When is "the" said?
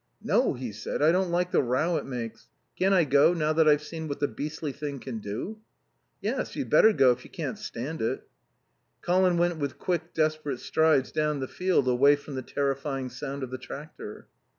1.51-1.61, 4.19-4.27, 11.39-11.47, 12.33-12.41, 13.51-13.59